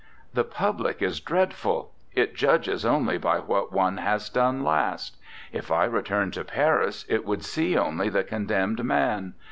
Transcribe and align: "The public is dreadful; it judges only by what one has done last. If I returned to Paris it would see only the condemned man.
"The 0.33 0.43
public 0.43 1.03
is 1.03 1.19
dreadful; 1.19 1.91
it 2.15 2.33
judges 2.33 2.85
only 2.87 3.19
by 3.19 3.37
what 3.37 3.71
one 3.71 3.97
has 3.97 4.29
done 4.31 4.63
last. 4.63 5.17
If 5.51 5.71
I 5.71 5.83
returned 5.85 6.33
to 6.33 6.43
Paris 6.43 7.05
it 7.07 7.23
would 7.23 7.43
see 7.45 7.77
only 7.77 8.09
the 8.09 8.23
condemned 8.23 8.83
man. 8.83 9.35